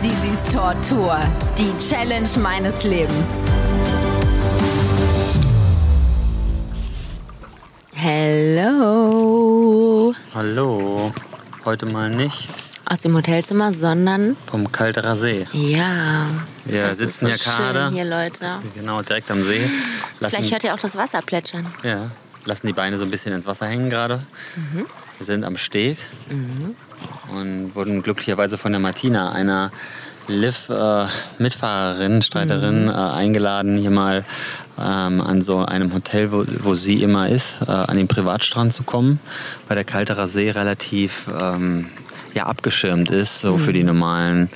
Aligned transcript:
Sisis 0.00 0.42
Tortur. 0.52 1.18
Die 1.58 1.72
Challenge 1.78 2.28
meines 2.40 2.84
Lebens. 2.84 3.38
Hello. 8.78 10.14
Hallo. 10.34 11.12
Heute 11.64 11.86
mal 11.86 12.10
nicht 12.10 12.48
Aus 12.84 13.00
dem 13.00 13.14
Hotelzimmer, 13.16 13.72
sondern 13.72 14.36
vom 14.46 14.70
Kalterer 14.70 15.16
See. 15.16 15.46
ja. 15.52 16.26
Wir 16.64 16.82
das 16.82 16.98
sitzen 16.98 17.26
ist 17.28 17.44
so 17.44 17.50
ja 17.50 17.56
gerade. 17.72 17.90
hier, 17.94 18.04
Leute. 18.04 18.56
Genau, 18.74 19.00
direkt 19.02 19.30
am 19.30 19.42
See. 19.42 19.68
Lassen, 20.20 20.34
Vielleicht 20.36 20.52
hört 20.52 20.64
ihr 20.64 20.74
auch 20.74 20.78
das 20.78 20.96
Wasser 20.96 21.22
plätschern. 21.22 21.66
ja, 21.82 22.10
lassen 22.44 22.66
die 22.66 22.72
Beine 22.74 22.98
so 22.98 23.04
ein 23.04 23.10
bisschen 23.10 23.32
ins 23.32 23.46
Wasser 23.46 23.66
hängen 23.66 23.88
gerade. 23.90 24.22
Mhm. 24.56 24.84
Wir 25.18 25.24
sind 25.26 25.44
am 25.44 25.56
Steg 25.56 25.96
und 27.32 27.74
wurden 27.74 28.02
glücklicherweise 28.02 28.58
von 28.58 28.72
der 28.72 28.80
Martina, 28.80 29.32
einer 29.32 29.70
Liv-Mitfahrerin, 30.28 32.22
Streiterin, 32.22 32.84
Mhm. 32.84 32.90
äh, 32.90 32.92
eingeladen, 32.92 33.76
hier 33.78 33.90
mal 33.90 34.24
ähm, 34.78 35.20
an 35.20 35.42
so 35.42 35.64
einem 35.64 35.92
Hotel, 35.92 36.30
wo, 36.32 36.44
wo 36.62 36.74
sie 36.74 37.02
immer 37.02 37.28
ist, 37.28 37.56
äh, 37.66 37.70
an 37.70 37.96
den 37.96 38.06
Privatstrand 38.08 38.72
zu 38.72 38.82
kommen, 38.84 39.18
weil 39.66 39.74
der 39.74 39.84
Kalterer 39.84 40.28
See 40.28 40.50
relativ 40.50 41.28
ähm, 41.40 41.88
ja, 42.34 42.44
abgeschirmt 42.46 43.10
ist, 43.10 43.40
so 43.40 43.56
für 43.58 43.72
die 43.72 43.80
Mhm. 43.80 43.86
normalen 43.88 44.50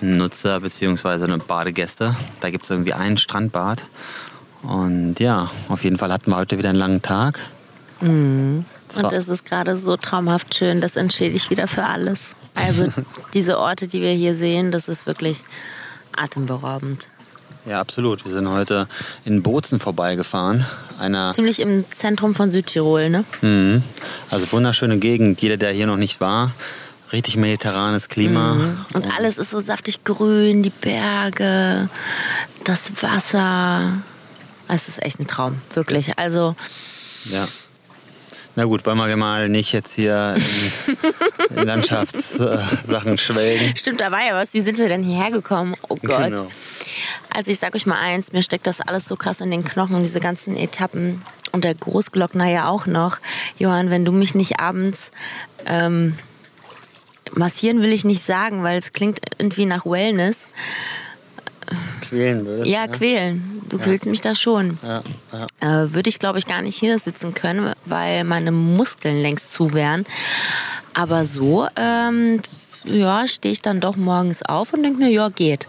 Nutzer 0.00 0.58
bzw. 0.60 1.36
Badegäste. 1.46 2.16
Da 2.40 2.50
gibt 2.50 2.64
es 2.64 2.70
irgendwie 2.70 2.92
ein 2.94 3.16
Strandbad. 3.18 3.84
Und 4.62 5.20
ja, 5.20 5.50
auf 5.68 5.84
jeden 5.84 5.98
Fall 5.98 6.12
hatten 6.12 6.30
wir 6.30 6.36
heute 6.36 6.58
wieder 6.58 6.70
einen 6.70 6.78
langen 6.78 7.02
Tag. 7.02 7.38
Es 8.00 8.08
Und 8.98 9.12
es 9.12 9.28
ist 9.28 9.44
gerade 9.44 9.76
so 9.76 9.96
traumhaft 9.96 10.54
schön. 10.54 10.80
Das 10.80 10.96
entschädigt 10.96 11.50
wieder 11.50 11.68
für 11.68 11.84
alles. 11.84 12.36
Also 12.54 12.88
diese 13.34 13.58
Orte, 13.58 13.86
die 13.86 14.00
wir 14.00 14.12
hier 14.12 14.34
sehen, 14.34 14.70
das 14.72 14.88
ist 14.88 15.06
wirklich 15.06 15.44
atemberaubend. 16.16 17.08
Ja, 17.64 17.80
absolut. 17.80 18.24
Wir 18.24 18.32
sind 18.32 18.48
heute 18.48 18.88
in 19.24 19.42
Bozen 19.42 19.78
vorbeigefahren. 19.78 20.66
Einer, 20.98 21.32
Ziemlich 21.32 21.60
im 21.60 21.84
Zentrum 21.90 22.34
von 22.34 22.50
Südtirol, 22.50 23.08
ne? 23.08 23.24
Mhm. 23.40 23.82
also 24.30 24.50
wunderschöne 24.52 24.98
Gegend. 24.98 25.40
Jeder, 25.42 25.56
der 25.56 25.70
hier 25.70 25.86
noch 25.86 25.96
nicht 25.96 26.20
war, 26.20 26.52
richtig 27.12 27.36
mediterranes 27.36 28.08
Klima. 28.08 28.56
Und 28.94 29.16
alles 29.16 29.38
ist 29.38 29.50
so 29.50 29.60
saftig 29.60 30.02
grün, 30.02 30.62
die 30.62 30.70
Berge, 30.70 31.88
das 32.64 32.92
Wasser. 33.00 33.92
Es 34.66 34.88
ist 34.88 35.02
echt 35.02 35.20
ein 35.20 35.26
Traum, 35.26 35.56
wirklich. 35.74 36.18
Also 36.18 36.56
Ja. 37.26 37.46
Na 38.54 38.64
gut, 38.64 38.84
wollen 38.84 38.98
wir 38.98 39.16
mal 39.16 39.48
nicht 39.48 39.72
jetzt 39.72 39.94
hier 39.94 40.36
in, 41.50 41.64
Landschaftssachen 41.64 43.16
schwelgen. 43.16 43.74
stimmt, 43.76 44.00
da 44.00 44.12
war 44.12 44.24
ja 44.24 44.34
was. 44.34 44.52
Wie 44.52 44.60
sind 44.60 44.78
wir 44.78 44.88
denn 44.88 45.02
hierher 45.02 45.30
gekommen? 45.30 45.74
Oh 45.88 45.96
Gott. 45.96 46.30
Genau. 46.30 46.46
Also 47.30 47.50
ich 47.50 47.58
sag 47.58 47.74
euch 47.74 47.86
mal 47.86 47.98
eins, 47.98 48.32
mir 48.32 48.42
steckt 48.42 48.66
das 48.66 48.80
alles 48.80 49.06
so 49.06 49.16
krass 49.16 49.40
in 49.40 49.50
den 49.50 49.64
Knochen, 49.64 50.00
diese 50.00 50.20
ganzen 50.20 50.56
Etappen. 50.56 51.22
Und 51.52 51.64
der 51.64 51.74
Großglockner 51.74 52.48
ja 52.48 52.68
auch 52.68 52.86
noch. 52.86 53.18
Johann, 53.58 53.90
wenn 53.90 54.04
du 54.04 54.12
mich 54.12 54.34
nicht 54.34 54.60
abends 54.60 55.12
ähm, 55.66 56.18
massieren 57.34 57.82
will 57.82 57.92
ich 57.92 58.04
nicht 58.04 58.22
sagen, 58.22 58.62
weil 58.62 58.78
es 58.78 58.92
klingt 58.92 59.20
irgendwie 59.38 59.66
nach 59.66 59.86
Wellness. 59.86 60.46
Quälen 62.02 62.46
würdest. 62.46 62.66
Ja, 62.66 62.86
quälen. 62.88 63.62
Du 63.68 63.78
quälst 63.78 64.06
mich 64.06 64.20
da 64.20 64.34
schon. 64.34 64.78
Ja, 64.82 65.02
ja. 65.32 65.84
äh, 65.84 65.94
würde 65.94 66.10
ich, 66.10 66.18
glaube 66.18 66.38
ich, 66.38 66.46
gar 66.46 66.60
nicht 66.60 66.78
hier 66.78 66.98
sitzen 66.98 67.32
können, 67.32 67.72
weil 67.86 68.24
meine 68.24 68.52
Muskeln 68.52 69.22
längst 69.22 69.52
zu 69.52 69.72
wären. 69.72 70.04
Aber 70.94 71.24
so, 71.24 71.66
ähm, 71.76 72.40
ja, 72.84 73.26
stehe 73.26 73.52
ich 73.52 73.62
dann 73.62 73.80
doch 73.80 73.96
morgens 73.96 74.42
auf 74.42 74.72
und 74.72 74.82
denke 74.82 74.98
mir, 74.98 75.10
ja, 75.10 75.28
geht. 75.28 75.68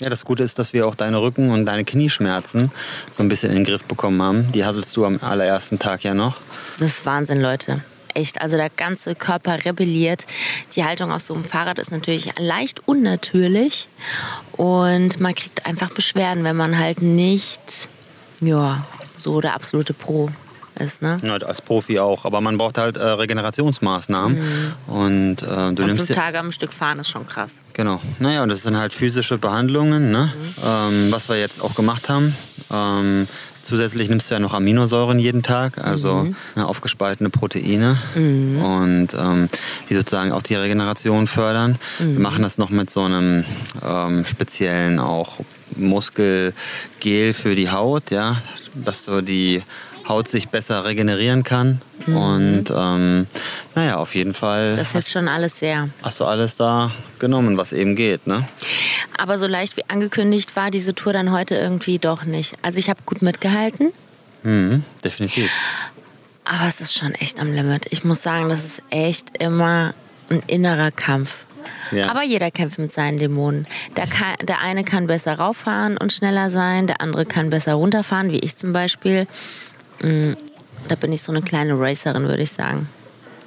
Ja, 0.00 0.10
das 0.10 0.24
Gute 0.24 0.42
ist, 0.42 0.58
dass 0.58 0.72
wir 0.72 0.86
auch 0.86 0.94
deine 0.94 1.22
Rücken- 1.22 1.50
und 1.50 1.66
deine 1.66 1.84
Knieschmerzen 1.84 2.72
so 3.10 3.22
ein 3.22 3.28
bisschen 3.28 3.50
in 3.50 3.56
den 3.56 3.64
Griff 3.64 3.84
bekommen 3.84 4.20
haben. 4.20 4.50
Die 4.52 4.64
hasselst 4.64 4.96
du 4.96 5.04
am 5.04 5.20
allerersten 5.22 5.78
Tag 5.78 6.02
ja 6.02 6.14
noch. 6.14 6.38
Das 6.80 6.92
ist 6.92 7.06
Wahnsinn, 7.06 7.40
Leute. 7.40 7.84
Echt, 8.14 8.40
also 8.40 8.56
der 8.56 8.70
ganze 8.70 9.14
Körper 9.14 9.64
rebelliert. 9.64 10.24
Die 10.74 10.84
Haltung 10.84 11.10
auf 11.12 11.22
so 11.22 11.34
einem 11.34 11.44
Fahrrad 11.44 11.78
ist 11.78 11.90
natürlich 11.90 12.30
leicht 12.38 12.86
unnatürlich 12.86 13.88
und 14.52 15.20
man 15.20 15.34
kriegt 15.34 15.66
einfach 15.66 15.90
Beschwerden, 15.90 16.44
wenn 16.44 16.56
man 16.56 16.78
halt 16.78 17.02
nicht, 17.02 17.88
ja, 18.40 18.84
so 19.16 19.40
der 19.40 19.54
absolute 19.54 19.92
Pro 19.94 20.30
ist, 20.78 21.02
ne? 21.02 21.20
Ja, 21.22 21.34
als 21.36 21.62
Profi 21.62 21.98
auch. 22.00 22.24
Aber 22.24 22.40
man 22.40 22.58
braucht 22.58 22.78
halt 22.78 22.96
äh, 22.96 23.04
Regenerationsmaßnahmen. 23.04 24.74
Und 24.86 25.42
äh, 25.42 25.46
du 25.46 25.52
Und 25.52 25.86
nimmst 25.86 26.08
fünf. 26.08 26.18
Tage 26.18 26.38
am 26.38 26.52
Stück 26.52 26.72
fahren 26.72 26.98
ist 26.98 27.08
schon 27.08 27.26
krass. 27.26 27.56
Genau. 27.74 28.00
Naja, 28.18 28.42
und 28.42 28.48
das 28.48 28.62
sind 28.62 28.76
halt 28.76 28.92
physische 28.92 29.38
Behandlungen, 29.38 30.10
ne? 30.10 30.32
ähm, 30.64 31.12
was 31.12 31.28
wir 31.28 31.38
jetzt 31.38 31.62
auch 31.62 31.74
gemacht 31.74 32.08
haben. 32.08 32.34
Ähm, 32.72 33.28
zusätzlich 33.64 34.08
nimmst 34.08 34.30
du 34.30 34.34
ja 34.34 34.40
noch 34.40 34.54
Aminosäuren 34.54 35.18
jeden 35.18 35.42
Tag, 35.42 35.78
also 35.78 36.28
ne, 36.54 36.66
aufgespaltene 36.66 37.30
Proteine. 37.30 37.96
Und 38.62 39.08
ähm, 39.18 39.48
die 39.88 39.94
sozusagen 39.94 40.32
auch 40.32 40.42
die 40.42 40.54
Regeneration 40.54 41.26
fördern. 41.26 41.78
Wir 41.98 42.20
machen 42.20 42.42
das 42.42 42.58
noch 42.58 42.70
mit 42.70 42.90
so 42.90 43.02
einem 43.02 43.44
ähm, 43.82 44.26
speziellen 44.26 44.98
auch 44.98 45.38
Muskelgel 45.78 47.32
für 47.32 47.54
die 47.54 47.70
Haut, 47.70 48.10
ja, 48.10 48.40
dass 48.74 49.04
so 49.04 49.20
die 49.20 49.62
Haut 50.08 50.28
sich 50.28 50.48
besser 50.48 50.84
regenerieren 50.84 51.44
kann. 51.44 51.80
Und 52.06 52.64
ähm, 52.76 53.26
naja, 53.74 53.96
auf 53.96 54.14
jeden 54.14 54.34
Fall 54.34 54.76
Das 54.76 54.92
hilft 54.92 55.10
schon 55.10 55.28
alles 55.28 55.58
sehr. 55.58 55.88
hast 56.02 56.20
du 56.20 56.24
alles 56.26 56.56
da 56.56 56.90
genommen, 57.18 57.56
was 57.56 57.72
eben 57.72 57.96
geht, 57.96 58.26
ne? 58.26 58.46
Aber 59.16 59.38
so 59.38 59.46
leicht 59.46 59.76
wie 59.78 59.84
angekündigt 59.88 60.56
war 60.56 60.70
diese 60.70 60.94
Tour 60.94 61.14
dann 61.14 61.32
heute 61.32 61.54
irgendwie 61.54 61.98
doch 61.98 62.24
nicht. 62.24 62.54
Also 62.60 62.78
ich 62.78 62.90
habe 62.90 63.00
gut 63.06 63.22
mitgehalten, 63.22 63.92
Mhm, 64.42 64.84
definitiv. 65.02 65.50
aber 66.44 66.68
es 66.68 66.82
ist 66.82 66.92
schon 66.92 67.14
echt 67.14 67.40
am 67.40 67.54
Limit. 67.54 67.86
Ich 67.88 68.04
muss 68.04 68.22
sagen, 68.22 68.50
das 68.50 68.62
ist 68.62 68.82
echt 68.90 69.38
immer 69.38 69.94
ein 70.28 70.42
innerer 70.46 70.90
Kampf. 70.90 71.46
Ja. 71.92 72.10
Aber 72.10 72.22
jeder 72.22 72.50
kämpft 72.50 72.78
mit 72.78 72.92
seinen 72.92 73.18
Dämonen. 73.18 73.66
Der, 73.96 74.06
kann, 74.06 74.34
der 74.42 74.60
eine 74.60 74.84
kann 74.84 75.06
besser 75.06 75.34
rauffahren 75.38 75.96
und 75.96 76.12
schneller 76.12 76.50
sein, 76.50 76.86
der 76.86 77.00
andere 77.00 77.24
kann 77.26 77.50
besser 77.50 77.74
runterfahren, 77.74 78.30
wie 78.30 78.38
ich 78.40 78.56
zum 78.56 78.72
Beispiel. 78.72 79.26
Mm, 80.00 80.32
Da 80.88 80.94
bin 80.96 81.12
ich 81.12 81.22
so 81.22 81.32
eine 81.32 81.40
kleine 81.42 81.78
Racerin, 81.78 82.24
würde 82.28 82.42
ich 82.42 82.52
sagen. 82.52 82.88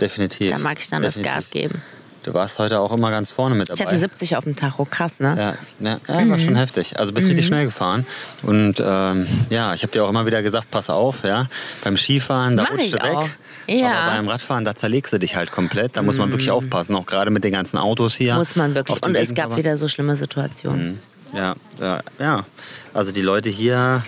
definitiv. 0.01 0.51
Da 0.51 0.57
mag 0.57 0.79
ich 0.79 0.89
dann 0.89 1.01
das 1.01 1.16
definitiv. 1.16 1.33
Gas 1.35 1.50
geben. 1.51 1.81
Du 2.23 2.33
warst 2.33 2.59
heute 2.59 2.79
auch 2.81 2.91
immer 2.91 3.09
ganz 3.09 3.31
vorne 3.31 3.56
mit 3.56 3.69
Ich 3.69 3.75
dabei. 3.77 3.89
hatte 3.89 3.97
70 4.00 4.35
auf 4.35 4.44
dem 4.44 4.56
Tacho, 4.56 4.83
krass, 4.85 5.22
ne? 5.22 5.56
Ja, 5.79 5.89
ja, 5.91 6.00
ja 6.19 6.29
war 6.29 6.38
schon 6.39 6.57
heftig. 6.57 7.00
Also 7.00 7.13
bist 7.13 7.25
richtig 7.27 7.45
schnell 7.47 7.63
gefahren. 7.66 8.06
Und 8.44 8.81
ähm, 8.85 9.27
ja, 9.50 9.73
ich 9.73 9.83
habe 9.83 9.94
dir 9.94 10.03
auch 10.03 10.09
immer 10.09 10.25
wieder 10.25 10.41
gesagt, 10.44 10.69
pass 10.69 10.89
auf, 10.89 11.23
ja. 11.23 11.47
Beim 11.85 11.95
Skifahren, 11.95 12.57
da 12.57 12.63
Mach 12.63 12.72
rutscht 12.72 12.85
ich 12.85 12.91
du 12.91 12.97
weg. 12.97 13.16
auch. 13.16 13.29
Ja. 13.67 13.94
Aber 13.94 14.16
beim 14.16 14.28
Radfahren, 14.28 14.66
da 14.66 14.75
zerlegst 14.75 15.13
du 15.13 15.19
dich 15.19 15.35
halt 15.35 15.51
komplett. 15.51 15.97
Da 15.97 16.01
muss 16.01 16.17
man 16.17 16.31
wirklich 16.31 16.51
aufpassen, 16.51 16.95
auch 16.95 17.05
gerade 17.05 17.31
mit 17.31 17.44
den 17.44 17.51
ganzen 17.51 17.78
Autos 17.78 18.16
hier. 18.16 18.35
Muss 18.35 18.55
man 18.55 18.75
wirklich. 18.75 19.03
Und 19.05 19.16
es 19.16 19.33
gab 19.33 19.55
wieder 19.55 19.78
so 19.78 19.88
schlimme 19.88 20.16
Situationen. 20.16 21.00
Ja, 21.33 21.55
ja, 21.79 22.01
ja. 22.19 22.45
Also 22.94 23.11
die 23.11 23.22
Leute 23.22 23.50
hier, 23.50 24.03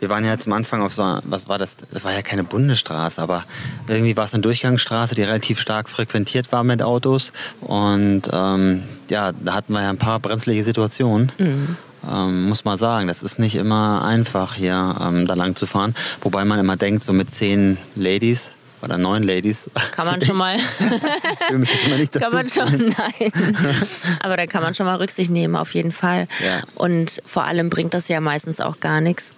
wir 0.00 0.08
waren 0.08 0.24
ja 0.24 0.32
jetzt 0.32 0.46
am 0.46 0.54
Anfang 0.54 0.82
auf 0.82 0.92
so, 0.92 1.18
was 1.24 1.48
war 1.48 1.58
das? 1.58 1.76
Das 1.92 2.04
war 2.04 2.12
ja 2.12 2.22
keine 2.22 2.44
Bundesstraße, 2.44 3.20
aber 3.20 3.44
irgendwie 3.88 4.16
war 4.16 4.24
es 4.24 4.34
eine 4.34 4.40
Durchgangsstraße, 4.40 5.14
die 5.14 5.22
relativ 5.22 5.60
stark 5.60 5.88
frequentiert 5.88 6.50
war 6.50 6.64
mit 6.64 6.82
Autos. 6.82 7.32
Und 7.60 8.22
ähm, 8.32 8.82
ja, 9.10 9.32
da 9.32 9.54
hatten 9.54 9.74
wir 9.74 9.82
ja 9.82 9.90
ein 9.90 9.98
paar 9.98 10.18
brenzlige 10.20 10.64
Situationen. 10.64 11.30
Ähm, 11.38 12.48
muss 12.48 12.64
man 12.64 12.78
sagen, 12.78 13.06
das 13.06 13.22
ist 13.22 13.38
nicht 13.38 13.54
immer 13.54 14.02
einfach 14.02 14.54
hier 14.54 14.96
ähm, 15.00 15.26
da 15.26 15.34
lang 15.34 15.54
zu 15.54 15.66
fahren. 15.66 15.94
Wobei 16.22 16.44
man 16.44 16.58
immer 16.58 16.76
denkt, 16.76 17.04
so 17.04 17.12
mit 17.12 17.30
zehn 17.30 17.78
Ladies 17.94 18.50
oder 18.82 18.98
neun 18.98 19.22
Ladies. 19.22 19.70
Kann 19.92 20.06
man 20.06 20.22
schon 20.22 20.36
mal. 20.36 20.56
Nicht 21.98 22.12
kann 22.12 22.32
dazu 22.32 22.36
man 22.36 22.48
schon, 22.48 22.94
nein. 22.96 23.32
Aber 24.20 24.36
da 24.36 24.46
kann 24.46 24.62
man 24.62 24.74
schon 24.74 24.86
mal 24.86 24.96
Rücksicht 24.96 25.30
nehmen, 25.30 25.56
auf 25.56 25.74
jeden 25.74 25.92
Fall. 25.92 26.26
Ja. 26.44 26.62
Und 26.74 27.20
vor 27.24 27.44
allem 27.44 27.70
bringt 27.70 27.94
das 27.94 28.08
ja 28.08 28.20
meistens 28.20 28.60
auch 28.60 28.80
gar 28.80 29.00
nichts. 29.00 29.34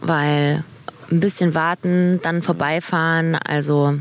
Weil 0.00 0.64
ein 1.10 1.20
bisschen 1.20 1.54
warten, 1.54 2.20
dann 2.22 2.42
vorbeifahren, 2.42 3.34
also 3.34 3.98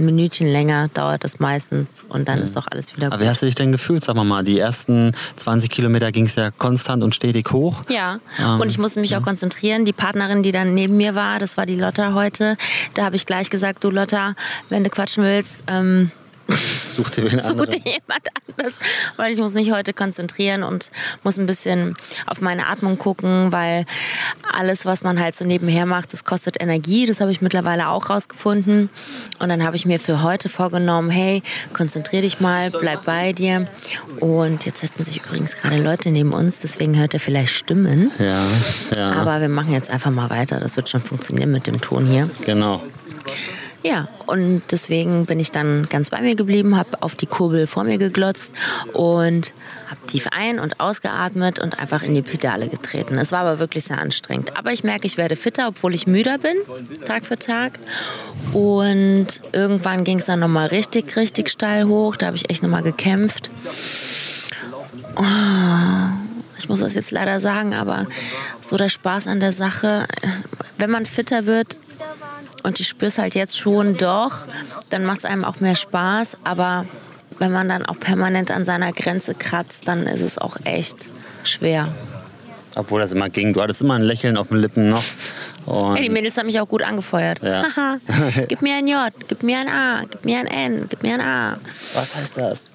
ein 0.00 0.04
Minütchen 0.06 0.48
länger 0.48 0.88
dauert 0.88 1.22
das 1.24 1.38
meistens 1.38 2.02
und 2.08 2.26
dann 2.28 2.38
ist 2.40 2.56
doch 2.56 2.66
alles 2.70 2.96
wieder 2.96 3.08
Aber 3.08 3.18
gut. 3.18 3.24
wie 3.26 3.28
hast 3.28 3.42
du 3.42 3.46
dich 3.46 3.54
denn 3.54 3.70
gefühlt, 3.72 4.02
sag 4.02 4.16
mal 4.16 4.24
mal? 4.24 4.42
Die 4.42 4.58
ersten 4.58 5.12
20 5.36 5.70
Kilometer 5.70 6.10
ging 6.10 6.26
es 6.26 6.34
ja 6.34 6.50
konstant 6.50 7.02
und 7.04 7.14
stetig 7.14 7.50
hoch. 7.52 7.82
Ja, 7.88 8.18
Ähm, 8.38 8.60
und 8.60 8.70
ich 8.70 8.78
musste 8.78 9.00
mich 9.00 9.14
auch 9.16 9.22
konzentrieren. 9.22 9.84
Die 9.84 9.92
Partnerin, 9.92 10.42
die 10.42 10.52
dann 10.52 10.72
neben 10.74 10.96
mir 10.96 11.14
war, 11.14 11.38
das 11.38 11.56
war 11.56 11.66
die 11.66 11.76
Lotta 11.76 12.14
heute, 12.14 12.56
da 12.94 13.04
habe 13.04 13.16
ich 13.16 13.26
gleich 13.26 13.50
gesagt, 13.50 13.84
du 13.84 13.90
Lotta, 13.90 14.34
wenn 14.70 14.82
du 14.84 14.90
quatschen 14.90 15.22
willst, 15.22 15.62
ähm, 15.66 16.10
Such 16.90 17.10
dir 17.10 17.24
wen 17.24 17.38
Such 17.38 17.50
anderen. 17.50 17.70
dir 17.70 17.78
jemand 17.78 18.26
anders, 18.48 18.78
weil 19.16 19.32
ich 19.32 19.38
muss 19.38 19.54
mich 19.54 19.72
heute 19.72 19.92
konzentrieren 19.92 20.62
und 20.62 20.90
muss 21.22 21.38
ein 21.38 21.46
bisschen 21.46 21.96
auf 22.26 22.40
meine 22.40 22.66
Atmung 22.66 22.98
gucken, 22.98 23.52
weil 23.52 23.86
alles, 24.52 24.84
was 24.84 25.02
man 25.02 25.20
halt 25.20 25.34
so 25.34 25.44
nebenher 25.44 25.86
macht, 25.86 26.12
das 26.12 26.24
kostet 26.24 26.60
Energie. 26.60 27.06
Das 27.06 27.20
habe 27.20 27.30
ich 27.30 27.40
mittlerweile 27.40 27.88
auch 27.88 28.10
rausgefunden. 28.10 28.90
Und 29.38 29.48
dann 29.48 29.62
habe 29.62 29.76
ich 29.76 29.86
mir 29.86 29.98
für 29.98 30.22
heute 30.22 30.48
vorgenommen, 30.48 31.10
hey, 31.10 31.42
konzentrier 31.72 32.22
dich 32.22 32.40
mal, 32.40 32.70
bleib 32.70 33.04
bei 33.04 33.32
dir. 33.32 33.66
Und 34.18 34.66
jetzt 34.66 34.80
setzen 34.80 35.04
sich 35.04 35.24
übrigens 35.24 35.56
gerade 35.56 35.82
Leute 35.82 36.10
neben 36.10 36.32
uns, 36.32 36.60
deswegen 36.60 36.98
hört 36.98 37.14
ihr 37.14 37.20
vielleicht 37.20 37.52
Stimmen. 37.52 38.10
Ja, 38.18 38.44
ja. 38.94 39.12
Aber 39.12 39.40
wir 39.40 39.48
machen 39.48 39.72
jetzt 39.72 39.90
einfach 39.90 40.10
mal 40.10 40.30
weiter. 40.30 40.60
Das 40.60 40.76
wird 40.76 40.88
schon 40.88 41.02
funktionieren 41.02 41.50
mit 41.50 41.66
dem 41.66 41.80
Ton 41.80 42.06
hier. 42.06 42.28
genau. 42.44 42.82
Ja, 43.82 44.08
und 44.26 44.62
deswegen 44.70 45.24
bin 45.24 45.40
ich 45.40 45.52
dann 45.52 45.88
ganz 45.88 46.10
bei 46.10 46.20
mir 46.20 46.34
geblieben, 46.34 46.76
habe 46.76 47.02
auf 47.02 47.14
die 47.14 47.26
Kurbel 47.26 47.66
vor 47.66 47.84
mir 47.84 47.96
geglotzt 47.96 48.52
und 48.92 49.54
habe 49.88 50.06
tief 50.06 50.28
ein- 50.32 50.58
und 50.58 50.80
ausgeatmet 50.80 51.58
und 51.58 51.78
einfach 51.78 52.02
in 52.02 52.14
die 52.14 52.20
Pedale 52.20 52.68
getreten. 52.68 53.16
Es 53.16 53.32
war 53.32 53.40
aber 53.40 53.58
wirklich 53.58 53.84
sehr 53.84 53.98
anstrengend. 53.98 54.56
Aber 54.58 54.72
ich 54.72 54.84
merke, 54.84 55.06
ich 55.06 55.16
werde 55.16 55.34
fitter, 55.34 55.68
obwohl 55.68 55.94
ich 55.94 56.06
müder 56.06 56.36
bin, 56.36 56.56
Tag 57.06 57.24
für 57.24 57.38
Tag. 57.38 57.78
Und 58.52 59.28
irgendwann 59.52 60.04
ging 60.04 60.18
es 60.18 60.26
dann 60.26 60.40
nochmal 60.40 60.66
richtig, 60.68 61.16
richtig 61.16 61.48
steil 61.48 61.86
hoch. 61.86 62.16
Da 62.16 62.26
habe 62.26 62.36
ich 62.36 62.50
echt 62.50 62.62
nochmal 62.62 62.82
gekämpft. 62.82 63.50
Oh, 65.16 65.22
ich 66.58 66.68
muss 66.68 66.80
das 66.80 66.94
jetzt 66.94 67.12
leider 67.12 67.40
sagen, 67.40 67.72
aber 67.72 68.06
so 68.60 68.76
der 68.76 68.90
Spaß 68.90 69.26
an 69.26 69.40
der 69.40 69.52
Sache, 69.52 70.06
wenn 70.76 70.90
man 70.90 71.06
fitter 71.06 71.46
wird, 71.46 71.78
und 72.62 72.80
ich 72.80 72.88
spüre 72.88 73.08
es 73.08 73.18
halt 73.18 73.34
jetzt 73.34 73.58
schon 73.58 73.96
doch, 73.96 74.46
dann 74.90 75.04
macht 75.04 75.20
es 75.20 75.24
einem 75.24 75.44
auch 75.44 75.60
mehr 75.60 75.76
Spaß. 75.76 76.38
Aber 76.44 76.86
wenn 77.38 77.52
man 77.52 77.68
dann 77.68 77.86
auch 77.86 77.98
permanent 77.98 78.50
an 78.50 78.64
seiner 78.64 78.92
Grenze 78.92 79.34
kratzt, 79.34 79.88
dann 79.88 80.06
ist 80.06 80.20
es 80.20 80.38
auch 80.38 80.56
echt 80.64 81.08
schwer. 81.44 81.88
Obwohl 82.76 83.00
das 83.00 83.12
immer 83.12 83.28
ging. 83.28 83.52
Du 83.52 83.62
hattest 83.62 83.82
immer 83.82 83.94
ein 83.94 84.02
Lächeln 84.02 84.36
auf 84.36 84.48
den 84.48 84.58
Lippen 84.58 84.90
noch. 84.90 85.02
Und 85.70 85.94
Hey, 85.96 86.02
die 86.04 86.08
Mädels 86.10 86.36
haben 86.36 86.46
mich 86.46 86.58
auch 86.60 86.68
gut 86.68 86.82
angefeuert. 86.82 87.40
Ja. 87.42 87.64
Haha, 87.76 87.98
gib 88.48 88.60
mir 88.62 88.74
ein 88.76 88.86
J, 88.88 89.12
gib 89.28 89.42
mir 89.42 89.58
ein 89.58 89.68
A, 89.68 90.02
gib 90.10 90.24
mir 90.24 90.38
ein 90.40 90.46
N, 90.46 90.86
gib 90.88 91.02
mir 91.02 91.14
ein 91.14 91.20
A. 91.20 91.56
was 91.94 92.14
heißt 92.14 92.32
das? 92.36 92.70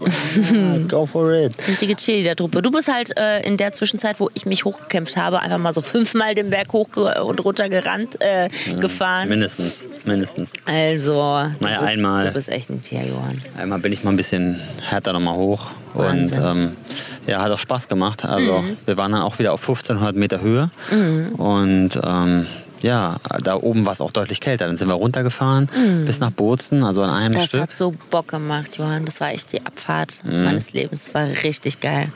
Ja, 0.53 0.77
go 0.87 1.05
for 1.05 1.33
it. 1.33 1.55
Richtige 1.67 1.95
Cheerleader-Truppe. 1.95 2.61
Du 2.61 2.71
bist 2.71 2.87
halt 2.91 3.17
äh, 3.17 3.41
in 3.45 3.57
der 3.57 3.73
Zwischenzeit, 3.73 4.19
wo 4.19 4.29
ich 4.33 4.45
mich 4.45 4.63
hochgekämpft 4.65 5.17
habe, 5.17 5.41
einfach 5.41 5.57
mal 5.57 5.73
so 5.73 5.81
fünfmal 5.81 6.35
den 6.35 6.49
Berg 6.49 6.71
hoch 6.73 6.89
und 6.95 7.43
runter 7.43 7.67
gerannt, 7.69 8.21
äh, 8.21 8.49
gefahren. 8.79 9.29
Mindestens, 9.29 9.83
mindestens. 10.05 10.51
Also, 10.65 11.11
du, 11.13 11.65
Naja, 11.65 11.79
bist, 11.81 11.89
einmal. 11.91 12.25
du 12.27 12.31
bist 12.31 12.49
echt 12.49 12.69
ein 12.69 12.81
Tier, 12.83 13.01
Johann. 13.05 13.41
Einmal 13.57 13.79
bin 13.79 13.91
ich 13.91 14.03
mal 14.03 14.11
ein 14.11 14.17
bisschen 14.17 14.59
härter 14.87 15.13
nochmal 15.13 15.35
hoch. 15.35 15.71
Wahnsinn. 15.93 16.43
Und 16.43 16.49
ähm, 16.57 16.71
ja, 17.27 17.41
hat 17.41 17.51
auch 17.51 17.59
Spaß 17.59 17.87
gemacht. 17.87 18.23
Also 18.25 18.59
Mhm. 18.59 18.77
wir 18.85 18.97
waren 18.97 19.11
dann 19.13 19.21
auch 19.21 19.39
wieder 19.39 19.53
auf 19.53 19.61
1500 19.61 20.15
Meter 20.15 20.41
Höhe. 20.41 20.69
Und 21.37 21.91
ähm, 22.03 22.47
ja, 22.81 23.17
da 23.41 23.55
oben 23.55 23.85
war 23.85 23.93
es 23.93 24.01
auch 24.01 24.11
deutlich 24.11 24.39
kälter. 24.41 24.67
Dann 24.67 24.77
sind 24.77 24.87
wir 24.87 24.93
runtergefahren 24.95 25.67
bis 26.05 26.19
nach 26.19 26.31
Bozen, 26.31 26.83
also 26.83 27.01
an 27.03 27.09
einem 27.09 27.31
Mhm. 27.31 27.35
Das 27.35 27.45
Stück. 27.47 27.61
hat 27.61 27.71
so 27.71 27.93
Bock 28.11 28.27
gemacht, 28.27 28.77
Johann. 28.77 29.05
Das 29.05 29.19
war 29.21 29.29
echt 29.31 29.51
die 29.53 29.65
Abfahrt 29.65 30.17
Mhm. 30.23 30.43
meines 30.43 30.73
Lebens. 30.73 31.05
Das 31.05 31.13
war 31.13 31.27
richtig 31.43 31.79
geil. 31.79 32.09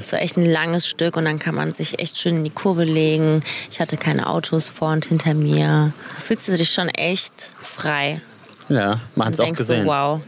Es 0.00 0.12
war 0.12 0.20
echt 0.20 0.36
ein 0.36 0.46
langes 0.46 0.86
Stück 0.86 1.16
und 1.16 1.24
dann 1.24 1.38
kann 1.38 1.54
man 1.54 1.72
sich 1.72 1.98
echt 1.98 2.18
schön 2.18 2.36
in 2.38 2.44
die 2.44 2.50
Kurve 2.50 2.84
legen. 2.84 3.40
Ich 3.70 3.80
hatte 3.80 3.96
keine 3.96 4.28
Autos 4.28 4.68
vor 4.68 4.92
und 4.92 5.04
hinter 5.06 5.34
mir. 5.34 5.92
Da 6.16 6.20
fühlst 6.22 6.48
du 6.48 6.56
dich 6.56 6.70
schon 6.70 6.88
echt 6.88 7.50
frei. 7.60 8.20
Ja, 8.68 9.00
man 9.16 9.26
hat 9.28 9.34
es 9.34 9.40
auch 9.40 9.44
denkst 9.44 9.58
gesehen. 9.58 9.82
so, 9.82 9.88
wow, 9.88 10.20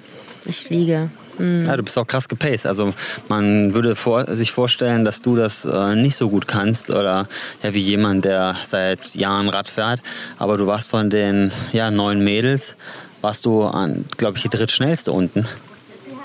ich 0.44 0.62
fliege. 0.62 1.10
Ja, 1.38 1.76
du 1.76 1.82
bist 1.82 1.98
auch 1.98 2.06
krass 2.06 2.28
gepaced. 2.28 2.66
Also 2.66 2.94
man 3.28 3.74
würde 3.74 3.96
vor, 3.96 4.34
sich 4.36 4.52
vorstellen, 4.52 5.04
dass 5.04 5.20
du 5.22 5.34
das 5.36 5.64
äh, 5.64 5.94
nicht 5.96 6.16
so 6.16 6.28
gut 6.28 6.46
kannst 6.46 6.90
oder 6.90 7.28
ja, 7.62 7.74
wie 7.74 7.80
jemand, 7.80 8.24
der 8.24 8.56
seit 8.62 9.14
Jahren 9.14 9.48
Rad 9.48 9.68
fährt. 9.68 10.00
Aber 10.38 10.56
du 10.56 10.66
warst 10.66 10.90
von 10.90 11.10
den 11.10 11.50
ja, 11.72 11.90
neun 11.90 12.22
Mädels, 12.22 12.76
warst 13.20 13.46
du, 13.46 13.70
glaube 14.16 14.36
ich, 14.36 14.42
die 14.42 14.48
drittschnellste 14.48 15.10
unten. 15.12 15.46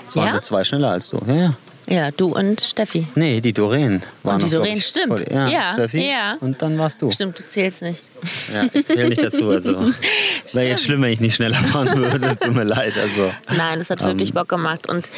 Es 0.06 0.16
waren 0.16 0.26
Ja? 0.26 0.32
nur 0.32 0.42
zwei 0.42 0.64
schneller 0.64 0.90
als 0.90 1.08
du. 1.10 1.20
Ja, 1.26 1.34
ja. 1.34 1.54
Ja, 1.90 2.10
du 2.12 2.32
und 2.34 2.60
Steffi. 2.60 3.06
Nee, 3.16 3.40
die 3.40 3.52
Doreen 3.52 4.00
war 4.22 4.34
Und 4.34 4.42
die 4.42 4.46
noch, 4.46 4.52
Doreen, 4.52 4.78
ich, 4.78 4.86
stimmt. 4.86 5.20
dir. 5.20 5.32
Ja, 5.32 5.48
Ja, 5.48 5.72
Steffi. 5.72 6.08
ja. 6.08 6.36
Und 6.40 6.62
dann 6.62 6.78
warst 6.78 7.02
du. 7.02 7.10
Stimmt, 7.10 7.38
du 7.40 7.46
zählst 7.46 7.82
nicht. 7.82 8.02
Ja, 8.54 8.64
ich 8.72 8.86
zähle 8.86 9.08
nicht 9.08 9.22
dazu. 9.22 9.48
Also 9.50 9.72
wäre 10.52 10.68
jetzt 10.68 10.84
schlimm, 10.84 11.02
wenn 11.02 11.12
ich 11.12 11.20
nicht 11.20 11.34
schneller 11.34 11.56
fahren 11.56 11.96
würde. 11.96 12.36
Tut 12.40 12.54
mir 12.54 12.62
leid. 12.64 12.92
Also 12.96 13.32
Nein, 13.56 13.78
das 13.80 13.90
hat 13.90 14.00
Ähm. 14.02 14.06
wirklich 14.06 14.32
Bock 14.32 14.48
gemacht. 14.48 14.86
Und 14.88 15.10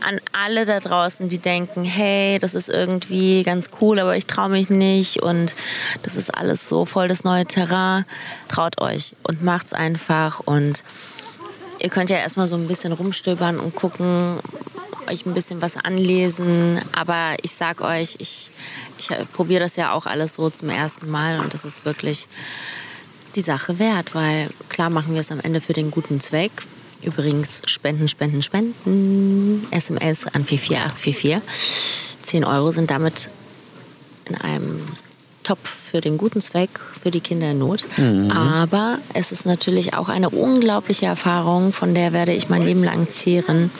an 0.00 0.20
alle 0.32 0.66
da 0.66 0.80
draußen, 0.80 1.28
die 1.30 1.38
denken, 1.38 1.84
hey, 1.84 2.38
das 2.38 2.54
ist 2.54 2.68
irgendwie 2.68 3.42
ganz 3.44 3.70
cool, 3.80 3.98
aber 3.98 4.16
ich 4.16 4.26
traue 4.26 4.48
mich 4.50 4.68
nicht 4.68 5.22
und 5.22 5.54
das 6.02 6.16
ist 6.16 6.28
alles 6.34 6.68
so 6.68 6.84
voll 6.84 7.06
das 7.08 7.22
neue 7.24 7.46
Terrain, 7.46 8.04
traut 8.48 8.80
euch 8.80 9.14
und 9.22 9.42
macht's 9.44 9.72
einfach. 9.72 10.40
Und 10.40 10.82
ihr 11.78 11.88
könnt 11.88 12.10
ja 12.10 12.16
erstmal 12.18 12.48
so 12.48 12.56
ein 12.56 12.66
bisschen 12.66 12.92
rumstöbern 12.92 13.60
und 13.60 13.76
gucken, 13.76 14.38
euch 15.08 15.26
ein 15.26 15.34
bisschen 15.34 15.62
was 15.62 15.76
anlesen. 15.76 16.80
Aber 16.92 17.36
ich 17.42 17.52
sag 17.52 17.80
euch, 17.80 18.16
ich, 18.18 18.50
ich 18.98 19.08
probiere 19.32 19.60
das 19.60 19.76
ja 19.76 19.92
auch 19.92 20.06
alles 20.06 20.34
so 20.34 20.50
zum 20.50 20.70
ersten 20.70 21.10
Mal 21.10 21.40
und 21.40 21.54
das 21.54 21.64
ist 21.64 21.84
wirklich 21.84 22.28
die 23.34 23.40
Sache 23.40 23.78
wert, 23.78 24.14
weil 24.14 24.50
klar 24.68 24.90
machen 24.90 25.14
wir 25.14 25.20
es 25.20 25.32
am 25.32 25.40
Ende 25.40 25.60
für 25.60 25.72
den 25.72 25.90
guten 25.90 26.20
Zweck. 26.20 26.52
Übrigens 27.02 27.62
Spenden, 27.66 28.08
Spenden, 28.08 28.42
Spenden. 28.42 29.66
SMS 29.70 30.26
an 30.26 30.44
44844. 30.44 31.40
10 32.22 32.44
Euro 32.44 32.70
sind 32.70 32.90
damit 32.90 33.28
in 34.26 34.36
einem 34.36 34.80
Topf 35.42 35.68
für 35.68 36.00
den 36.00 36.18
guten 36.18 36.40
Zweck, 36.40 36.70
für 36.78 37.10
die 37.10 37.20
Kinder 37.20 37.50
in 37.50 37.58
Not. 37.58 37.84
Aber 38.30 38.98
es 39.14 39.32
ist 39.32 39.44
natürlich 39.44 39.94
auch 39.94 40.08
eine 40.08 40.30
unglaubliche 40.30 41.06
Erfahrung, 41.06 41.72
von 41.72 41.94
der 41.94 42.12
werde 42.12 42.32
ich 42.32 42.48
mein 42.48 42.62
Leben 42.62 42.84
lang 42.84 43.08
zehren. 43.10 43.70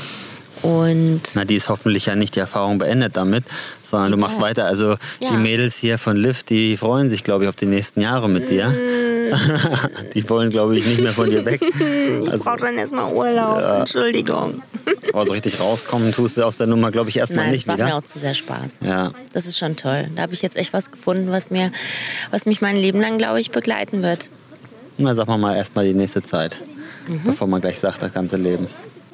Und 0.62 1.20
Na, 1.34 1.44
die 1.44 1.56
ist 1.56 1.68
hoffentlich 1.68 2.06
ja 2.06 2.14
nicht 2.14 2.36
die 2.36 2.40
Erfahrung 2.40 2.78
beendet 2.78 3.16
damit, 3.16 3.44
sondern 3.84 4.10
du 4.12 4.16
machst 4.16 4.38
Ja. 4.38 4.42
weiter. 4.44 4.64
Also 4.66 4.90
Ja. 5.20 5.30
die 5.30 5.36
Mädels 5.36 5.76
hier 5.76 5.98
von 5.98 6.16
Lift, 6.16 6.50
die 6.50 6.76
freuen 6.76 7.08
sich, 7.10 7.24
glaube 7.24 7.44
ich, 7.44 7.48
auf 7.48 7.56
die 7.56 7.66
nächsten 7.66 8.00
Jahre 8.00 8.28
mit 8.28 8.48
dir. 8.50 8.68
Mm. 8.68 9.32
die 10.14 10.28
wollen, 10.28 10.50
glaube 10.50 10.76
ich, 10.78 10.86
nicht 10.86 11.00
mehr 11.00 11.12
von 11.12 11.30
dir 11.30 11.44
weg. 11.44 11.60
ich 12.22 12.30
Also, 12.30 12.44
brauche 12.44 12.58
dann 12.58 12.76
erstmal 12.78 13.12
Urlaub. 13.12 13.78
Entschuldigung. 13.80 14.62
aber 15.12 15.26
so 15.26 15.32
richtig 15.32 15.58
rauskommen 15.58 16.12
tust 16.12 16.36
du 16.36 16.42
aus 16.44 16.58
der 16.58 16.66
Nummer, 16.66 16.90
glaube 16.90 17.08
ich, 17.10 17.16
erstmal 17.16 17.50
nicht 17.50 17.62
das 17.62 17.66
macht 17.68 17.78
mir 17.78 17.86
wieder. 17.86 17.96
auch 17.96 18.02
zu 18.02 18.18
sehr 18.18 18.34
Spaß. 18.34 18.80
Ja. 18.82 19.12
Das 19.32 19.46
ist 19.46 19.58
schon 19.58 19.76
toll. 19.76 20.08
Da 20.14 20.22
habe 20.22 20.34
ich 20.34 20.42
jetzt 20.42 20.56
echt 20.56 20.72
was 20.72 20.90
gefunden, 20.90 21.30
was 21.30 21.50
mir, 21.50 21.72
was 22.30 22.44
mich 22.46 22.60
mein 22.60 22.76
Leben 22.76 23.00
lang, 23.00 23.16
glaube 23.18 23.40
ich, 23.40 23.50
begleiten 23.50 24.02
wird. 24.02 24.28
Na, 24.98 25.14
sag 25.14 25.26
mal 25.28 25.38
mal 25.38 25.56
erstmal 25.56 25.86
die 25.86 25.94
nächste 25.94 26.22
Zeit, 26.22 26.58
Mhm. 27.08 27.22
bevor 27.24 27.48
man 27.48 27.60
gleich 27.62 27.78
sagt, 27.80 28.02
das 28.02 28.12
ganze 28.12 28.36
Leben. 28.36 28.66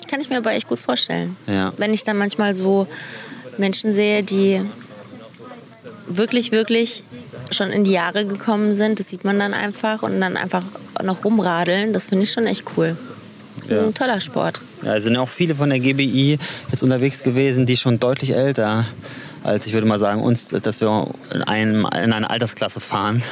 Kann 0.08 0.20
ich 0.20 0.28
mir 0.30 0.38
aber 0.38 0.52
echt 0.52 0.68
gut 0.68 0.78
vorstellen. 0.78 1.36
Ja. 1.46 1.72
Wenn 1.76 1.92
ich 1.94 2.02
dann 2.04 2.16
manchmal 2.16 2.54
so 2.54 2.86
Menschen 3.58 3.92
sehe, 3.92 4.22
die 4.22 4.60
wirklich, 6.08 6.52
wirklich 6.52 7.02
schon 7.50 7.70
in 7.70 7.84
die 7.84 7.92
Jahre 7.92 8.26
gekommen 8.26 8.72
sind, 8.72 8.98
das 8.98 9.08
sieht 9.08 9.24
man 9.24 9.38
dann 9.38 9.54
einfach 9.54 10.02
und 10.02 10.20
dann 10.20 10.36
einfach 10.36 10.62
noch 11.02 11.24
rumradeln, 11.24 11.92
das 11.92 12.06
finde 12.06 12.24
ich 12.24 12.32
schon 12.32 12.46
echt 12.46 12.64
cool. 12.76 12.96
Das 13.56 13.64
ist 13.64 13.70
Ja. 13.70 13.82
ein 13.84 13.94
toller 13.94 14.20
Sport. 14.20 14.60
Ja, 14.82 14.96
es 14.96 15.04
sind 15.04 15.14
ja 15.14 15.20
auch 15.20 15.28
viele 15.28 15.54
von 15.54 15.68
der 15.70 15.80
GBI 15.80 16.38
jetzt 16.70 16.82
unterwegs 16.82 17.22
gewesen, 17.22 17.66
die 17.66 17.76
schon 17.76 17.98
deutlich 18.00 18.30
älter 18.34 18.86
als 19.48 19.66
ich 19.66 19.72
würde 19.72 19.86
mal 19.86 19.98
sagen, 19.98 20.22
uns, 20.22 20.48
dass 20.48 20.80
wir 20.80 21.08
in, 21.34 21.42
einem, 21.42 21.80
in 21.86 22.12
einer 22.12 22.30
Altersklasse 22.30 22.80
fahren, 22.80 23.22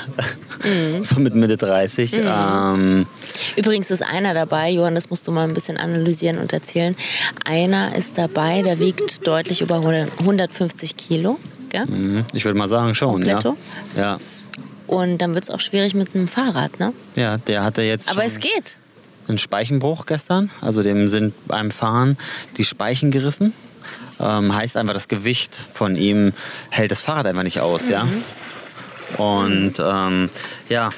Mhm. 0.64 1.04
so 1.04 1.20
mit 1.20 1.35
Mitte 1.35 1.56
30. 1.56 2.12
Ähm, 2.14 3.06
Übrigens 3.56 3.90
ist 3.90 4.02
einer 4.02 4.32
dabei, 4.35 4.70
Johann, 4.70 4.94
das 4.94 5.11
musst 5.11 5.28
du 5.28 5.32
mal 5.32 5.44
ein 5.44 5.54
bisschen 5.54 5.76
analysieren 5.76 6.38
und 6.38 6.52
erzählen. 6.52 6.96
Einer 7.44 7.94
ist 7.94 8.16
dabei, 8.18 8.62
der 8.62 8.78
wiegt 8.78 9.26
deutlich 9.26 9.61
über 9.61 9.76
150 9.76 10.96
Kilo. 10.96 11.38
Gell? 11.68 11.87
mhm, 11.87 12.25
ich 12.32 12.44
würde 12.44 12.58
mal 12.58 12.68
sagen 12.68 12.94
schon, 12.94 13.23
ja. 13.25 13.35
Kompletto? 13.35 13.56
ja. 13.96 14.18
Und 14.87 15.18
dann 15.18 15.35
wird 15.35 15.44
es 15.44 15.50
auch 15.50 15.61
schwierig 15.61 15.94
mit 15.94 16.14
einem 16.14 16.28
Fahrrad, 16.28 16.78
ne? 16.78 16.92
Ja, 17.16 17.38
der 17.38 17.64
hatte 17.64 17.82
jetzt 17.82 18.08
Aber 18.08 18.25
es 18.25 18.38
geht. 18.38 18.78
einen 19.26 19.38
Speichenbruch 19.38 20.06
gestern. 20.06 20.50
Also 20.61 20.82
dem 20.85 21.08
sind 21.08 21.35
beim 21.49 21.73
Fahren 21.73 22.16
die 22.56 22.64
Speichen 22.64 23.11
gerissen. 23.11 23.52
Ähm, 24.20 24.54
heißt 24.54 24.76
einfach, 24.76 24.94
das 24.94 25.08
Gewicht 25.08 25.54
von 25.75 25.96
ihm 25.96 26.32
hält 26.70 26.90
das 26.90 27.00
Fahrrad 27.00 27.26
einfach 27.26 27.42
nicht 27.42 27.61
aus, 27.61 27.88
ja. 27.88 28.06
Und 29.18 29.75
ähm, 29.78 30.30
ja, 30.68 30.90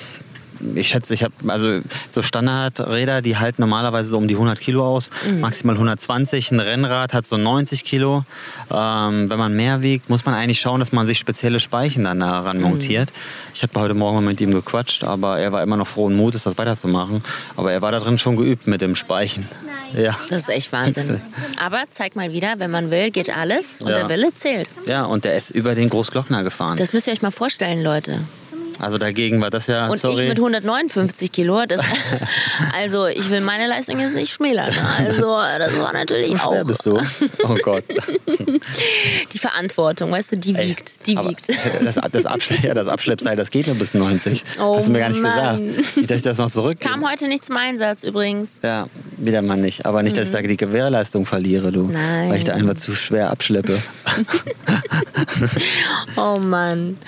ich 0.74 0.88
schätze, 0.88 1.14
ich 1.14 1.22
habe 1.22 1.32
also 1.48 1.80
so 2.08 2.22
Standardräder, 2.22 3.22
die 3.22 3.36
halten 3.36 3.62
normalerweise 3.62 4.10
so 4.10 4.18
um 4.18 4.28
die 4.28 4.36
100 4.36 4.60
Kilo 4.60 4.86
aus, 4.86 5.10
Mhm. 5.28 5.40
maximal 5.40 5.76
120. 5.76 6.50
Ein 6.52 6.60
Rennrad 6.60 7.14
hat 7.14 7.26
so 7.26 7.36
90 7.36 7.84
Kilo. 7.84 8.24
Ähm, 8.70 9.28
wenn 9.30 9.38
man 9.38 9.54
mehr 9.54 9.82
wiegt, 9.82 10.08
muss 10.10 10.24
man 10.24 10.34
eigentlich 10.34 10.60
schauen, 10.60 10.80
dass 10.80 10.92
man 10.92 11.06
sich 11.06 11.18
spezielle 11.18 11.60
Speichen 11.60 12.04
dann 12.04 12.18
Mhm. 12.18 12.22
daran 12.22 12.60
montiert. 12.60 13.10
Ich 13.54 13.62
habe 13.62 13.78
heute 13.80 13.94
Morgen 13.94 14.16
mal 14.16 14.20
mit 14.22 14.40
ihm 14.40 14.52
gequatscht, 14.52 15.04
aber 15.04 15.38
er 15.38 15.52
war 15.52 15.62
immer 15.62 15.76
noch 15.76 15.86
frohen 15.86 16.14
Mutes, 16.16 16.42
das 16.44 16.58
weiterzumachen. 16.58 17.22
Aber 17.56 17.72
er 17.72 17.82
war 17.82 17.92
da 17.92 18.00
drin 18.00 18.18
schon 18.18 18.36
geübt 18.36 18.66
mit 18.66 18.80
dem 18.80 18.94
Speichen. 18.94 19.48
Ja. 19.96 20.18
Das 20.28 20.42
ist 20.42 20.48
echt 20.50 20.70
Wahnsinn. 20.72 21.22
Aber 21.58 21.84
zeig 21.88 22.14
mal 22.14 22.30
wieder, 22.30 22.56
wenn 22.58 22.70
man 22.70 22.90
will, 22.90 23.10
geht 23.10 23.34
alles 23.34 23.80
und 23.80 23.88
Ja. 23.88 23.94
der 23.94 24.08
Wille 24.10 24.34
zählt. 24.34 24.68
ja, 24.84 25.04
und 25.06 25.24
der 25.24 25.34
ist 25.38 25.48
über 25.48 25.74
den 25.74 25.88
Großglockner 25.88 26.42
gefahren. 26.44 26.76
Das 26.76 26.92
müsst 26.92 27.06
ihr 27.06 27.14
euch 27.14 27.22
mal 27.22 27.30
vorstellen, 27.30 27.82
Leute. 27.82 28.18
Also 28.78 28.98
dagegen 28.98 29.40
war 29.40 29.50
das 29.50 29.66
ja, 29.66 29.88
Und 29.88 29.98
sorry. 29.98 30.22
ich 30.22 30.28
mit 30.28 30.38
159 30.38 31.32
Kilo, 31.32 31.64
das, 31.66 31.80
also 32.74 33.06
ich 33.06 33.28
will 33.30 33.40
meine 33.40 33.66
Leistung 33.66 33.98
jetzt 33.98 34.14
nicht 34.14 34.32
schmälern. 34.32 34.72
Also 34.98 35.38
das 35.58 35.78
war 35.80 35.92
natürlich 35.92 36.26
so 36.26 36.36
schwer 36.36 36.62
auch 36.62 36.66
bist 36.66 36.86
du. 36.86 37.00
Oh 37.44 37.56
Gott. 37.62 37.84
die 39.32 39.38
Verantwortung, 39.38 40.12
weißt 40.12 40.32
du, 40.32 40.36
die 40.36 40.54
Ey, 40.54 40.68
wiegt, 40.68 41.06
die 41.06 41.16
wiegt. 41.16 41.48
Das, 41.82 41.96
das, 42.12 42.26
Abschle 42.26 42.58
ja, 42.62 42.74
das 42.74 42.88
Abschleppseil, 42.88 43.36
das 43.36 43.50
geht 43.50 43.66
nur 43.66 43.76
bis 43.76 43.94
90. 43.94 44.44
Oh 44.60 44.76
Hast 44.76 44.88
du 44.88 44.92
mir 44.92 44.98
gar 44.98 45.08
nicht 45.08 45.22
Mann. 45.22 45.66
gesagt. 45.68 45.96
Nicht, 45.96 46.10
dass 46.10 46.16
ich 46.18 46.22
das 46.22 46.38
noch 46.38 46.50
zurück. 46.50 46.80
Kam 46.80 47.08
heute 47.08 47.28
nicht 47.28 47.44
zum 47.44 47.56
Einsatz 47.56 48.04
übrigens. 48.04 48.60
Ja, 48.62 48.88
wieder 49.16 49.42
mal 49.42 49.56
nicht. 49.56 49.86
Aber 49.86 50.02
nicht, 50.02 50.16
dass 50.16 50.28
ich 50.28 50.34
da 50.34 50.42
die 50.42 50.56
Gewährleistung 50.56 51.24
verliere, 51.26 51.72
du. 51.72 51.84
Mhm. 51.84 51.92
Nein. 51.92 52.30
Weil 52.30 52.38
ich 52.38 52.44
da 52.44 52.54
einfach 52.54 52.74
zu 52.74 52.94
schwer 52.94 53.30
abschleppe. 53.30 53.78
Oh 56.16 56.38
Mann. 56.38 56.98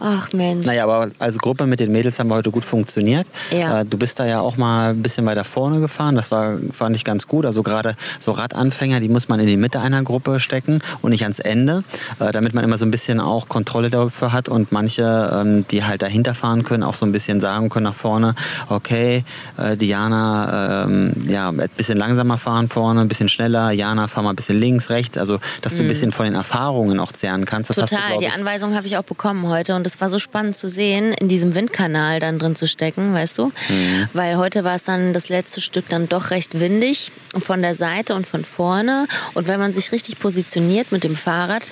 Ach 0.00 0.32
Mensch. 0.32 0.66
naja, 0.66 0.84
aber 0.84 1.10
als 1.18 1.38
Gruppe 1.38 1.66
mit 1.66 1.78
den 1.80 1.92
Mädels 1.92 2.18
haben 2.18 2.28
wir 2.28 2.34
heute 2.36 2.50
gut 2.50 2.64
funktioniert. 2.64 3.26
Ja. 3.50 3.80
Äh, 3.80 3.84
Du 3.84 3.98
bist 3.98 4.18
da 4.20 4.24
ja 4.26 4.40
auch 4.40 4.56
mal 4.56 4.90
ein 4.90 5.02
bisschen 5.02 5.26
weiter 5.26 5.44
vorne 5.44 5.80
gefahren. 5.80 6.14
Das 6.16 6.30
war, 6.30 6.56
fand 6.72 6.96
ich 6.96 7.04
ganz 7.04 7.26
gut. 7.28 7.44
Also 7.46 7.62
gerade 7.62 7.96
so 8.18 8.32
Radanfänger, 8.32 9.00
die 9.00 9.08
muss 9.08 9.28
man 9.28 9.40
in 9.40 9.46
die 9.46 9.56
Mitte 9.56 9.80
einer 9.80 10.02
Gruppe 10.02 10.40
stecken 10.40 10.80
und 11.02 11.10
nicht 11.10 11.22
ans 11.24 11.38
Ende, 11.38 11.82
äh, 12.18 12.30
damit 12.32 12.54
man 12.54 12.64
immer 12.64 12.78
so 12.78 12.84
ein 12.86 12.90
bisschen 12.90 13.20
auch 13.20 13.48
Kontrolle 13.48 13.90
dafür 13.90 14.32
hat 14.32 14.48
und 14.48 14.72
manche, 14.72 15.30
ähm, 15.32 15.66
die 15.70 15.84
halt 15.84 16.02
dahinter 16.02 16.34
fahren 16.34 16.62
können, 16.64 16.82
auch 16.82 16.94
so 16.94 17.04
ein 17.04 17.12
bisschen 17.12 17.40
sagen 17.40 17.68
können 17.68 17.84
nach 17.84 17.94
vorne, 17.94 18.34
okay, 18.68 19.24
äh, 19.58 19.76
Diana, 19.76 20.84
ähm, 20.84 21.12
ja, 21.28 21.50
ein 21.50 21.68
bisschen 21.76 21.98
langsamer 21.98 22.38
fahren 22.38 22.68
vorne, 22.68 23.00
ein 23.00 23.08
bisschen 23.08 23.28
schneller, 23.28 23.70
Jana, 23.70 24.08
fahr 24.08 24.22
mal 24.22 24.30
ein 24.30 24.36
bisschen 24.36 24.58
links, 24.58 24.90
rechts. 24.90 25.18
Also, 25.18 25.38
dass 25.62 25.76
du 25.76 25.82
ein 25.82 25.88
bisschen 25.88 26.12
von 26.12 26.24
den 26.26 26.34
Erfahrungen 26.34 26.98
auch 27.00 27.12
zehren 27.12 27.44
kannst. 27.44 27.70
Das 27.70 27.76
du, 27.76 27.82
Mhm. 27.82 27.86
Total, 27.86 28.08
glaub 28.08 28.18
die 28.20 28.24
ich, 28.26 28.32
Anweisung 28.32 28.74
habe 28.74 28.86
ich 28.86 28.96
auch 28.96 29.02
bekommen 29.02 29.48
heute 29.48 29.74
und 29.74 29.84
es 29.90 30.00
war 30.00 30.08
so 30.08 30.18
spannend 30.18 30.56
zu 30.56 30.68
sehen, 30.68 31.12
in 31.12 31.28
diesem 31.28 31.54
Windkanal 31.54 32.20
dann 32.20 32.38
drin 32.38 32.56
zu 32.56 32.66
stecken, 32.66 33.12
weißt 33.12 33.38
du? 33.38 33.46
Mhm. 33.68 34.08
Weil 34.12 34.36
heute 34.36 34.64
war 34.64 34.76
es 34.76 34.84
dann 34.84 35.12
das 35.12 35.28
letzte 35.28 35.60
Stück 35.60 35.88
dann 35.88 36.08
doch 36.08 36.30
recht 36.30 36.60
windig 36.60 37.12
von 37.38 37.62
der 37.62 37.74
Seite 37.74 38.14
und 38.14 38.26
von 38.26 38.44
vorne 38.44 39.06
und 39.34 39.48
wenn 39.48 39.58
man 39.58 39.72
sich 39.72 39.92
richtig 39.92 40.18
positioniert 40.18 40.92
mit 40.92 41.04
dem 41.04 41.16
Fahrrad 41.16 41.62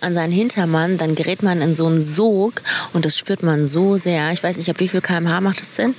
an 0.00 0.14
seinen 0.14 0.32
Hintermann, 0.32 0.98
dann 0.98 1.14
gerät 1.14 1.42
man 1.42 1.60
in 1.60 1.74
so 1.74 1.86
einen 1.86 2.02
Sog 2.02 2.62
und 2.92 3.04
das 3.04 3.16
spürt 3.16 3.42
man 3.42 3.66
so 3.66 3.96
sehr. 3.96 4.32
Ich 4.32 4.42
weiß 4.42 4.56
nicht, 4.56 4.68
ab 4.68 4.80
wie 4.80 4.88
viel 4.88 5.00
kmh 5.00 5.40
macht 5.40 5.60
das 5.60 5.76
Sinn? 5.76 5.94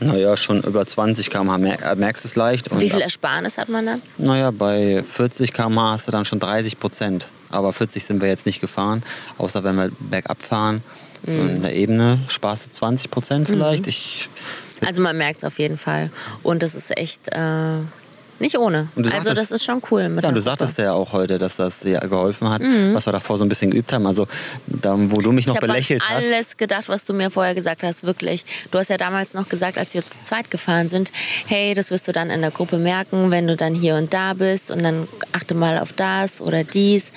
Naja, 0.00 0.36
schon 0.36 0.62
über 0.62 0.84
20 0.86 1.30
km/h 1.30 1.56
äh, 1.56 1.94
merkst 1.94 2.24
du 2.24 2.28
es 2.28 2.36
leicht. 2.36 2.70
Und 2.70 2.80
Wie 2.80 2.90
viel 2.90 3.00
Ersparnis 3.00 3.58
hat 3.58 3.68
man 3.68 3.86
dann? 3.86 4.02
Naja, 4.18 4.50
bei 4.50 5.04
40 5.06 5.52
km/h 5.52 5.92
hast 5.92 6.08
du 6.08 6.12
dann 6.12 6.24
schon 6.24 6.40
30 6.40 6.78
Prozent. 6.78 7.28
Aber 7.54 7.72
40 7.72 8.04
sind 8.04 8.20
wir 8.20 8.28
jetzt 8.28 8.46
nicht 8.46 8.60
gefahren, 8.60 9.02
außer 9.38 9.64
wenn 9.64 9.76
wir 9.76 9.90
bergab 10.00 10.42
fahren. 10.42 10.82
So 11.26 11.38
Mhm. 11.38 11.48
in 11.48 11.60
der 11.62 11.74
Ebene 11.74 12.18
sparst 12.28 12.66
du 12.66 12.70
20 12.72 13.10
Prozent 13.10 13.48
vielleicht. 13.48 13.86
Ich, 13.86 14.28
Also 14.84 15.00
man 15.00 15.16
merkt 15.16 15.38
es 15.38 15.44
auf 15.44 15.58
jeden 15.58 15.78
Fall 15.78 16.10
und 16.42 16.62
das 16.62 16.74
ist 16.74 16.94
echt 16.98 17.28
äh, 17.32 17.78
nicht 18.40 18.58
ohne. 18.58 18.88
Also 18.96 19.08
sagtest- 19.10 19.36
das 19.38 19.50
ist 19.52 19.64
schon 19.64 19.80
cool. 19.90 20.08
Mit 20.10 20.24
ja, 20.24 20.32
du 20.32 20.42
sagtest 20.42 20.76
ja 20.76 20.92
auch 20.92 21.12
heute, 21.12 21.38
dass 21.38 21.56
das 21.56 21.80
dir 21.80 22.00
geholfen 22.00 22.50
hat, 22.50 22.60
was 22.92 23.06
wir 23.06 23.12
davor 23.12 23.38
so 23.38 23.44
ein 23.44 23.48
bisschen 23.48 23.70
geübt 23.70 23.90
haben. 23.92 24.06
Also 24.06 24.26
da, 24.66 24.96
wo 24.98 25.16
du 25.18 25.32
mich 25.32 25.46
noch 25.46 25.54
Mhm. 25.54 25.58
Ich 25.58 25.62
habe 25.62 25.66
belächelt 25.68 26.02
hast. 26.02 26.26
alles 26.26 26.56
gedacht, 26.58 26.88
was 26.88 27.04
du 27.06 27.14
mir 27.14 27.30
vorher 27.30 27.54
gesagt 27.54 27.82
hast, 27.84 28.02
wirklich. 28.02 28.44
Du 28.70 28.78
hast 28.78 28.90
ja 28.90 28.98
damals 28.98 29.32
noch 29.32 29.48
gesagt, 29.48 29.78
als 29.78 29.94
wir 29.94 30.04
zu 30.04 30.20
zweit 30.22 30.50
gefahren 30.50 30.88
sind, 30.90 31.10
hey, 31.46 31.72
das 31.74 31.90
wirst 31.90 32.06
du 32.08 32.12
dann 32.12 32.28
in 32.28 32.42
der 32.42 32.50
Gruppe 32.50 32.76
merken, 32.76 33.30
wenn 33.30 33.46
du 33.46 33.56
dann 33.56 33.74
hier 33.74 33.94
und 33.94 34.12
da 34.12 34.34
bist 34.34 34.70
und 34.70 34.82
dann 34.82 35.08
achte 35.32 35.54
mal 35.54 35.78
auf 35.78 35.92
das 35.94 36.40
oder 36.42 36.64
dies. 36.64 37.12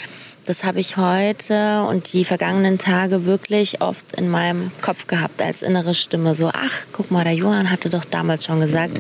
Das 0.48 0.64
habe 0.64 0.80
ich 0.80 0.96
heute 0.96 1.84
und 1.90 2.14
die 2.14 2.24
vergangenen 2.24 2.78
Tage 2.78 3.26
wirklich 3.26 3.82
oft 3.82 4.14
in 4.14 4.30
meinem 4.30 4.72
Kopf 4.82 5.06
gehabt 5.06 5.42
als 5.42 5.62
innere 5.62 5.94
Stimme. 5.94 6.36
So, 6.36 6.48
ach, 6.54 6.86
guck 6.94 7.12
mal, 7.12 7.26
der 7.26 7.34
Johann 7.34 7.70
hatte 7.70 7.90
doch 7.90 8.06
damals 8.06 8.46
schon 8.46 8.62
gesagt. 8.62 8.98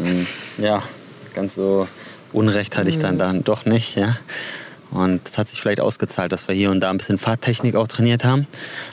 Ja, 0.57 0.83
ganz 1.33 1.55
so 1.55 1.87
Unrecht 2.33 2.75
hatte 2.75 2.89
ich 2.89 2.97
Mhm. 2.97 3.01
dann, 3.01 3.17
dann 3.17 3.43
doch 3.45 3.63
nicht. 3.63 3.95
Ja. 3.95 4.17
Und 4.91 5.21
das 5.25 5.37
hat 5.37 5.49
sich 5.49 5.59
vielleicht 5.61 5.81
ausgezahlt, 5.81 6.31
dass 6.31 6.47
wir 6.47 6.55
hier 6.55 6.71
und 6.71 6.79
da 6.79 6.89
ein 6.89 6.97
bisschen 6.97 7.17
Fahrtechnik 7.17 7.75
auch 7.75 7.87
trainiert 7.87 8.23
haben. 8.23 8.47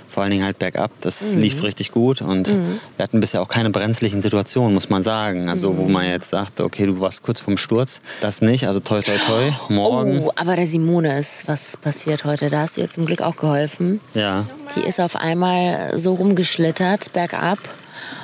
Vor 0.09 0.23
allen 0.23 0.31
Dingen 0.33 0.45
halt 0.45 0.59
bergab. 0.61 0.91
Das 1.01 1.35
Mhm. 1.35 1.39
lief 1.41 1.63
richtig 1.65 1.91
gut. 1.91 2.23
Und 2.23 2.47
wir 2.49 3.03
hatten 3.03 3.19
bisher 3.21 3.43
auch 3.43 3.49
keine 3.49 3.71
brenzlichen 3.71 4.23
Situationen, 4.23 4.73
muss 4.75 4.89
man 4.91 5.03
sagen. 5.03 5.49
Also 5.49 5.73
Mhm. 5.73 5.79
wo 5.79 5.89
man 5.89 6.07
jetzt 6.07 6.31
sagte, 6.31 6.65
okay, 6.65 6.87
du 6.87 7.01
warst 7.01 7.23
kurz 7.23 7.41
vorm 7.41 7.57
Sturz. 7.57 8.01
Das 8.21 8.41
nicht. 8.41 8.67
Also 8.67 8.79
toi, 8.81 9.01
toi, 9.01 9.19
toi. 9.19 9.53
Morgen. 9.69 10.21
Oh, 10.21 10.33
aber 10.37 10.55
der 10.57 10.67
Simone 10.69 11.19
ist 11.19 11.49
was 11.49 11.77
passiert 11.77 12.25
heute. 12.25 12.49
Da 12.51 12.61
hast 12.61 12.77
du 12.77 12.81
ihr 12.83 12.91
zum 12.91 13.07
Glück 13.07 13.23
auch 13.23 13.37
geholfen. 13.37 14.01
Ja. 14.15 14.47
Die 14.77 14.81
ist 14.87 15.01
auf 15.01 15.17
einmal 15.17 15.99
so 15.99 16.15
rumgeschlittert, 16.15 17.13
bergab 17.13 17.59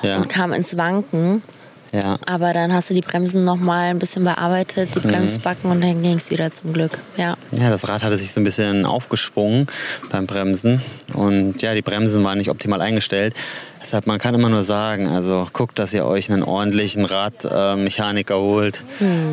Ja. 0.03 0.19
und 0.19 0.29
kam 0.29 0.53
ins 0.53 0.77
Wanken. 0.77 1.43
Ja. 1.92 2.18
Aber 2.25 2.52
dann 2.52 2.73
hast 2.73 2.90
du 2.90 2.94
die 2.94 3.00
Bremsen 3.00 3.44
noch 3.44 3.56
mal 3.56 3.90
ein 3.90 3.99
bisschen 3.99 4.25
bearbeitet, 4.25 4.94
die 4.94 5.00
Bremsbacken 5.00 5.70
und 5.70 5.80
dann 5.80 6.02
ging 6.02 6.16
es 6.16 6.30
wieder 6.30 6.52
zum 6.52 6.73
Glück. 6.73 6.99
Ja. 7.16 7.37
Ja, 7.50 7.70
das 7.70 7.88
Rad 7.88 8.02
hatte 8.02 8.16
sich 8.16 8.32
so 8.32 8.40
ein 8.40 8.44
bisschen 8.44 8.87
aufgeschwungen 8.87 9.66
beim 10.11 10.26
Bremsen. 10.26 10.82
Und 11.14 11.61
ja, 11.62 11.75
die 11.75 11.82
Bremsen 11.82 12.23
waren 12.23 12.38
nicht 12.38 12.50
optimal 12.50 12.80
eingestellt. 12.80 13.35
Deshalb, 13.82 14.06
man 14.06 14.18
kann 14.18 14.35
immer 14.35 14.50
nur 14.50 14.62
sagen, 14.62 15.09
also 15.09 15.49
guckt, 15.52 15.78
dass 15.78 15.92
ihr 15.92 16.04
euch 16.04 16.30
einen 16.30 16.42
ordentlichen 16.42 17.04
Radmechaniker 17.04 18.38
holt. 18.38 18.82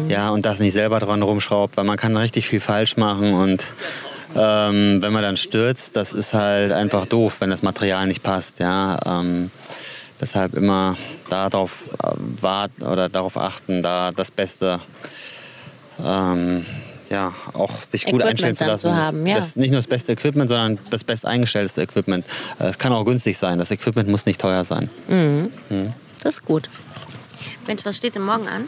Ja, 0.07 0.29
und 0.29 0.45
das 0.45 0.59
nicht 0.59 0.73
selber 0.73 0.99
dran 0.99 1.21
rumschraubt, 1.21 1.77
weil 1.77 1.83
man 1.83 1.97
kann 1.97 2.15
richtig 2.15 2.47
viel 2.47 2.61
falsch 2.61 2.97
machen. 2.97 3.33
Und 3.33 3.67
ähm, 4.35 5.01
wenn 5.01 5.13
man 5.13 5.21
dann 5.21 5.37
stürzt, 5.37 5.95
das 5.95 6.13
ist 6.13 6.33
halt 6.33 6.71
einfach 6.71 7.05
doof, 7.05 7.37
wenn 7.39 7.49
das 7.49 7.61
Material 7.61 8.07
nicht 8.07 8.23
passt. 8.23 8.59
Ja, 8.59 8.97
ähm, 9.05 9.51
deshalb 10.19 10.53
immer 10.53 10.97
darauf 11.29 11.83
äh, 12.03 12.11
warten 12.41 12.83
oder 12.83 13.09
darauf 13.09 13.37
achten, 13.37 13.83
da 13.83 14.11
das 14.11 14.31
Beste 14.31 14.79
ähm, 16.03 16.65
ja, 17.09 17.33
auch 17.53 17.71
sich 17.83 18.05
gut 18.05 18.21
Equipment 18.21 18.29
einstellen 18.29 18.55
zu 18.55 18.65
lassen. 18.65 18.81
zu 18.81 18.95
haben, 18.95 19.25
ja. 19.25 19.35
das, 19.35 19.55
nicht 19.55 19.71
nur 19.71 19.79
das 19.79 19.87
beste 19.87 20.11
Equipment, 20.11 20.49
sondern 20.49 20.77
das 20.89 21.03
best 21.03 21.25
eingestellte 21.25 21.81
Equipment. 21.81 22.25
Es 22.59 22.77
kann 22.77 22.91
auch 22.91 23.05
günstig 23.05 23.37
sein. 23.37 23.59
Das 23.59 23.71
Equipment 23.71 24.09
muss 24.09 24.25
nicht 24.25 24.41
teuer 24.41 24.65
sein. 24.65 24.89
Das 26.21 26.35
ist 26.35 26.45
gut. 26.45 26.69
Mensch, 27.65 27.85
was 27.85 27.97
steht 27.97 28.15
denn 28.15 28.23
morgen 28.23 28.47
an? 28.47 28.65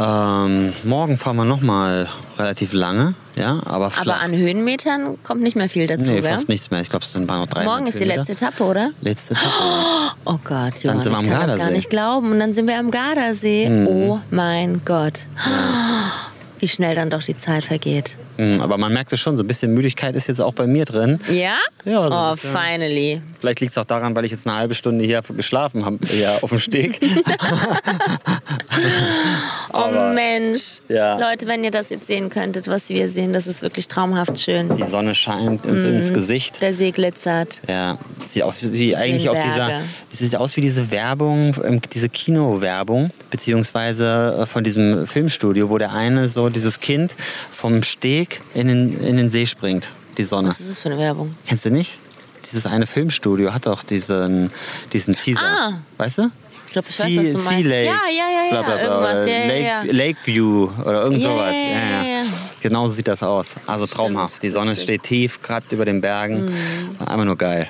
Ähm, 0.00 0.72
morgen 0.84 1.18
fahren 1.18 1.36
wir 1.36 1.44
noch 1.44 1.60
mal 1.60 2.08
relativ 2.38 2.72
lange, 2.72 3.14
ja, 3.34 3.60
aber 3.64 3.90
flach. 3.90 4.02
Aber 4.14 4.20
an 4.24 4.32
Höhenmetern 4.32 5.20
kommt 5.24 5.42
nicht 5.42 5.56
mehr 5.56 5.68
viel 5.68 5.88
dazu, 5.88 6.12
nee, 6.12 6.20
gell? 6.20 6.30
fast 6.30 6.48
nichts 6.48 6.70
mehr. 6.70 6.80
Ich 6.80 6.88
glaube, 6.88 7.04
es 7.04 7.10
sind 7.10 7.26
noch 7.26 7.46
drei. 7.48 7.64
Morgen 7.64 7.88
ist 7.88 7.98
die 7.98 8.04
letzte 8.04 8.32
Etappe, 8.34 8.62
oder? 8.62 8.90
letzte 9.00 9.34
Etappe. 9.34 9.50
Oh 10.24 10.38
Gott, 10.44 10.74
Dann 10.84 10.98
Johann, 10.98 11.00
sind 11.00 11.12
wir 11.12 11.18
ich 11.22 11.24
am 11.24 11.24
kann 11.24 11.24
das 11.24 11.30
gar 11.30 11.46
Gardasee. 11.56 11.70
nicht 11.72 11.90
glauben. 11.90 12.32
Und 12.32 12.38
dann 12.38 12.52
sind 12.52 12.66
wir 12.68 12.78
am 12.78 12.90
Gardasee. 12.90 13.68
Mhm. 13.70 13.86
Oh 13.86 14.20
mein 14.30 14.82
Gott. 14.84 15.20
Wie 16.58 16.68
schnell 16.68 16.94
dann 16.94 17.08
doch 17.08 17.22
die 17.22 17.36
Zeit 17.36 17.64
vergeht. 17.64 18.18
Mm, 18.38 18.60
aber 18.60 18.78
man 18.78 18.92
merkt 18.92 19.12
es 19.12 19.20
schon, 19.20 19.36
so 19.36 19.42
ein 19.42 19.46
bisschen 19.46 19.74
Müdigkeit 19.74 20.16
ist 20.16 20.26
jetzt 20.28 20.40
auch 20.40 20.54
bei 20.54 20.66
mir 20.66 20.84
drin. 20.84 21.18
Ja? 21.30 21.56
Ja, 21.84 22.08
so 22.08 22.16
Oh, 22.16 22.30
bisschen. 22.32 22.50
finally. 22.52 23.20
Vielleicht 23.40 23.60
liegt 23.60 23.72
es 23.72 23.78
auch 23.78 23.84
daran, 23.84 24.14
weil 24.16 24.24
ich 24.24 24.30
jetzt 24.32 24.46
eine 24.46 24.56
halbe 24.56 24.74
Stunde 24.74 25.04
hier 25.04 25.20
geschlafen 25.36 25.84
habe, 25.84 25.98
hier 26.06 26.38
auf 26.42 26.50
dem 26.50 26.58
Steg. 26.58 27.00
Oh 29.72 29.90
Mensch. 30.14 30.78
Ja. 30.88 31.18
Leute, 31.18 31.46
wenn 31.46 31.62
ihr 31.62 31.70
das 31.70 31.90
jetzt 31.90 32.06
sehen 32.06 32.30
könntet, 32.30 32.68
was 32.68 32.88
wir 32.88 33.08
sehen, 33.08 33.32
das 33.32 33.46
ist 33.46 33.62
wirklich 33.62 33.86
traumhaft 33.88 34.40
schön. 34.40 34.74
Die 34.76 34.84
Sonne 34.88 35.14
scheint 35.14 35.66
uns 35.66 35.84
Mhm. 35.84 35.96
ins 35.96 36.12
Gesicht. 36.14 36.60
Der 36.62 36.72
See 36.72 36.90
glitzert. 36.90 37.60
Ja, 37.68 37.98
sieht, 38.24 38.42
auf, 38.44 38.58
sieht 38.58 38.94
eigentlich 38.94 39.28
auf 39.28 39.38
dieser, 39.38 39.82
es 40.12 40.20
sieht 40.20 40.36
aus 40.36 40.56
wie 40.56 40.60
diese 40.62 40.90
Werbung, 40.90 41.54
ähm, 41.64 41.80
diese 41.92 42.08
Kinowerbung, 42.08 43.10
beziehungsweise 43.30 44.38
äh, 44.42 44.46
von 44.46 44.64
diesem 44.64 45.06
Filmstudio, 45.06 45.68
wo 45.70 45.78
der 45.78 45.92
eine 45.92 46.28
so 46.28 46.48
dieses 46.48 46.80
Kind 46.80 47.14
vom 47.50 47.82
Steg 47.82 48.27
in 48.54 48.68
den, 48.68 48.98
in 49.02 49.16
den 49.16 49.30
See 49.30 49.46
springt, 49.46 49.88
die 50.16 50.24
Sonne. 50.24 50.48
Was 50.48 50.60
ist 50.60 50.70
das 50.70 50.80
für 50.80 50.90
eine 50.90 50.98
Werbung? 50.98 51.34
Kennst 51.46 51.64
du 51.64 51.70
nicht? 51.70 51.98
Dieses 52.46 52.66
eine 52.66 52.86
Filmstudio 52.86 53.52
hat 53.52 53.66
doch 53.66 53.82
diesen, 53.82 54.50
diesen 54.92 55.14
Teaser. 55.14 55.42
Ah. 55.42 55.72
Weißt 55.98 56.18
du? 56.18 56.30
Ich 56.66 56.72
glaube, 56.72 56.88
ich 56.90 56.98
weiß, 56.98 57.16
was 57.16 57.32
du 57.32 57.38
Sea 57.38 57.50
meinst. 57.50 57.68
Lake. 57.70 57.84
Ja, 57.86 57.98
ja, 58.10 58.44
ja. 58.44 58.50
Bla, 58.50 58.62
bla, 58.62 58.76
bla, 58.76 58.84
Irgendwas, 58.84 59.28
ja, 59.28 59.46
Lake, 59.46 59.64
ja. 59.64 59.82
Lakeview 59.90 60.70
oder 60.82 61.02
irgend 61.04 61.22
Ja, 61.22 61.30
sowas. 61.30 61.54
ja, 61.54 62.02
ja, 62.02 62.02
ja. 62.02 62.24
Genau 62.60 62.86
so 62.86 62.94
sieht 62.94 63.08
das 63.08 63.22
aus. 63.22 63.46
Also 63.66 63.86
traumhaft. 63.86 64.42
Die 64.42 64.50
Sonne 64.50 64.76
steht 64.76 65.02
tief, 65.04 65.40
gerade 65.40 65.66
über 65.70 65.84
den 65.84 66.00
Bergen. 66.00 66.46
Mhm. 66.46 66.96
Einfach 67.00 67.24
nur 67.24 67.36
geil. 67.36 67.68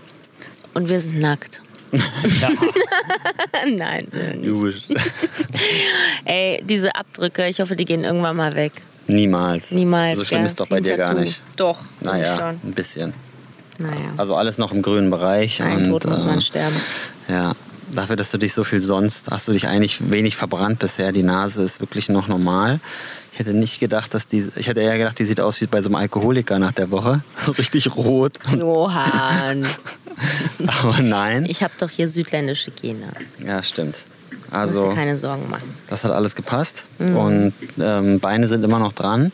Und 0.74 0.88
wir 0.88 0.98
sind 1.00 1.18
nackt. 1.18 1.62
Nein, 3.66 4.04
nicht. 4.42 4.90
Ey, 6.24 6.62
diese 6.64 6.94
Abdrücke, 6.94 7.46
ich 7.48 7.60
hoffe, 7.60 7.76
die 7.76 7.84
gehen 7.84 8.04
irgendwann 8.04 8.36
mal 8.36 8.54
weg. 8.54 8.72
Niemals. 9.08 9.70
Niemals. 9.72 10.18
So 10.18 10.24
schlimm 10.24 10.40
gell? 10.40 10.46
ist 10.46 10.60
doch 10.60 10.68
bei 10.68 10.80
dir 10.80 10.96
gar 10.96 11.14
nicht. 11.14 11.42
Doch, 11.56 11.80
Naja, 12.00 12.36
schon. 12.36 12.60
ein 12.62 12.72
bisschen. 12.74 13.14
Naja. 13.78 14.12
Also 14.16 14.34
alles 14.34 14.58
noch 14.58 14.72
im 14.72 14.82
grünen 14.82 15.10
Bereich. 15.10 15.62
Ein 15.62 15.78
und, 15.78 16.02
Tod 16.02 16.06
muss 16.06 16.20
äh, 16.20 16.24
man 16.24 16.40
sterben. 16.40 16.76
Ja, 17.28 17.54
dafür, 17.92 18.16
dass 18.16 18.30
du 18.30 18.38
dich 18.38 18.52
so 18.52 18.64
viel 18.64 18.80
sonst, 18.80 19.30
hast 19.30 19.48
du 19.48 19.52
dich 19.52 19.66
eigentlich 19.66 20.10
wenig 20.10 20.36
verbrannt 20.36 20.80
bisher. 20.80 21.12
Die 21.12 21.22
Nase 21.22 21.62
ist 21.62 21.80
wirklich 21.80 22.08
noch 22.08 22.28
normal. 22.28 22.80
Ich 23.32 23.38
hätte 23.38 23.54
nicht 23.54 23.78
gedacht, 23.78 24.14
dass 24.14 24.26
die, 24.26 24.48
ich 24.56 24.66
hätte 24.66 24.80
eher 24.80 24.98
gedacht, 24.98 25.18
die 25.18 25.24
sieht 25.24 25.40
aus 25.40 25.60
wie 25.60 25.66
bei 25.66 25.80
so 25.80 25.88
einem 25.88 25.94
Alkoholiker 25.94 26.58
nach 26.58 26.72
der 26.72 26.90
Woche. 26.90 27.20
So 27.44 27.52
richtig 27.52 27.94
rot. 27.94 28.32
Johann. 28.56 29.64
Aber 30.66 31.00
nein. 31.00 31.46
Ich 31.48 31.62
habe 31.62 31.72
doch 31.78 31.88
hier 31.88 32.08
südländische 32.08 32.72
Gene. 32.72 33.12
Ja, 33.38 33.62
stimmt. 33.62 33.94
Musst 34.48 34.56
Also, 34.56 34.88
dir 34.88 34.94
keine 34.94 35.18
Sorgen 35.18 35.48
machen. 35.50 35.74
das 35.88 36.04
hat 36.04 36.10
alles 36.12 36.34
gepasst. 36.34 36.86
Mhm. 36.98 37.16
Und 37.16 37.52
ähm, 37.80 38.18
Beine 38.20 38.48
sind 38.48 38.64
immer 38.64 38.78
noch 38.78 38.92
dran. 38.92 39.30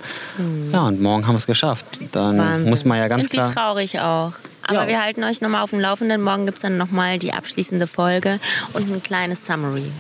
Ja, 0.73 0.83
und 0.83 1.01
morgen 1.01 1.27
haben 1.27 1.35
wir 1.35 1.39
es 1.39 1.47
geschafft. 1.47 1.87
Dann 2.13 2.39
Wahnsinn. 2.39 2.71
muss 2.71 2.85
man 2.85 2.99
ja 2.99 3.09
ganz 3.09 3.25
Irgendwie 3.27 3.37
klar. 3.37 3.53
traurig 3.53 4.01
auch. 4.01 4.33
Aber 4.67 4.83
Ja. 4.83 4.89
wir 4.89 5.03
halten 5.03 5.23
euch 5.25 5.41
nochmal 5.41 5.63
auf 5.63 5.71
dem 5.71 5.81
Laufenden. 5.81 6.23
Morgen 6.23 6.47
gibt 6.47 6.59
es 6.59 6.63
dann 6.63 6.77
nochmal 6.77 7.19
die 7.19 7.33
abschließende 7.33 7.87
Folge 7.87 8.41
und 8.73 8.91
ein 8.93 9.03
kleines 9.03 9.45
Summary. 9.47 9.91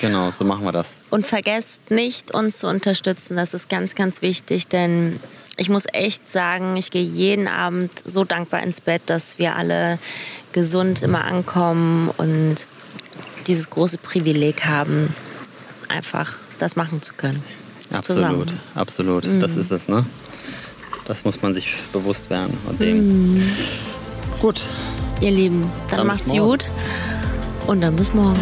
Genau, 0.00 0.30
so 0.32 0.44
machen 0.44 0.64
wir 0.64 0.72
das. 0.72 0.96
Und 1.10 1.24
vergesst 1.26 1.90
nicht, 1.90 2.32
uns 2.34 2.58
zu 2.58 2.66
unterstützen. 2.66 3.36
Das 3.36 3.54
ist 3.54 3.68
ganz, 3.68 3.94
ganz 3.94 4.22
wichtig, 4.22 4.66
denn 4.66 5.20
ich 5.56 5.68
muss 5.68 5.84
echt 5.92 6.28
sagen, 6.32 6.76
ich 6.76 6.90
gehe 6.90 7.04
jeden 7.04 7.46
Abend 7.46 7.92
so 8.04 8.24
dankbar 8.24 8.62
ins 8.64 8.80
Bett, 8.80 9.02
dass 9.06 9.38
wir 9.38 9.54
alle 9.54 10.00
gesund 10.52 11.02
immer 11.02 11.24
ankommen 11.24 12.10
und 12.16 12.66
dieses 13.46 13.70
große 13.70 13.98
Privileg 13.98 14.64
haben, 14.64 15.14
einfach 15.88 16.34
das 16.58 16.76
machen 16.76 17.02
zu 17.02 17.14
können. 17.14 17.42
Absolut, 17.92 18.48
Zusammen. 18.48 18.60
absolut. 18.74 19.26
Mhm. 19.26 19.40
Das 19.40 19.56
ist 19.56 19.70
es, 19.70 19.88
ne? 19.88 20.04
Das 21.06 21.24
muss 21.24 21.42
man 21.42 21.52
sich 21.54 21.74
bewusst 21.92 22.30
werden. 22.30 22.56
Und 22.68 22.80
dem. 22.80 23.34
Mhm. 23.34 23.52
Gut, 24.40 24.62
Ihr 25.20 25.30
Lieben, 25.30 25.70
dann, 25.90 25.98
Dann 25.98 26.06
macht's 26.06 26.26
morgen. 26.28 26.40
gut 26.40 26.68
und 27.66 27.80
dann 27.80 27.94
bis 27.96 28.12
morgen. 28.14 28.40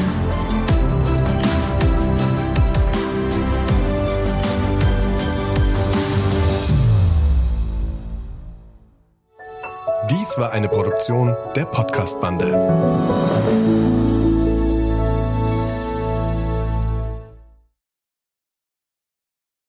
Dies 10.11 10.39
war 10.39 10.53
eine 10.53 10.69
Produktion 10.69 11.37
der 11.55 11.65
Podcast-Bande. 11.65 12.53